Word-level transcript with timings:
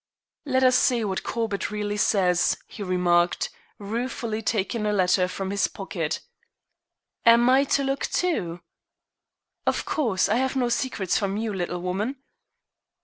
"Let 0.45 0.63
us 0.63 0.75
see 0.75 1.03
what 1.03 1.21
Corbett 1.21 1.69
really 1.69 1.95
says," 1.95 2.57
he 2.65 2.81
remarked, 2.81 3.51
ruefully 3.77 4.41
taking 4.41 4.87
a 4.87 4.91
letter 4.91 5.27
from 5.27 5.51
his 5.51 5.67
pocket. 5.67 6.21
"Am 7.23 7.47
I 7.51 7.65
to 7.65 7.83
look, 7.83 8.07
too?" 8.07 8.61
"Of 9.67 9.85
course. 9.85 10.27
I 10.27 10.37
have 10.37 10.55
no 10.55 10.69
secrets 10.69 11.19
from 11.19 11.37
you, 11.37 11.53
little 11.53 11.83
woman." 11.83 12.15